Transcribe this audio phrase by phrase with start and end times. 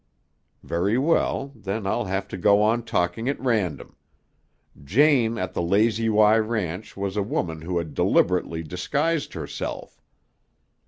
[0.63, 1.51] "Very well.
[1.53, 3.95] Then I'll have to go on talking at random.
[4.83, 10.01] Jane at the Lazy Y Ranch was a woman who had deliberately disguised herself.